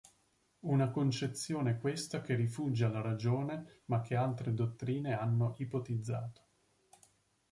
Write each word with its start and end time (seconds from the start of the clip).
Una 0.61 0.89
concezione 0.89 1.77
questa 1.77 2.21
che 2.23 2.33
rifugge 2.33 2.85
alla 2.85 3.01
ragione 3.01 3.81
ma 3.85 4.01
che 4.01 4.15
altre 4.15 4.51
dottrine 4.51 5.13
hanno 5.13 5.53
ipotizzato. 5.59 6.41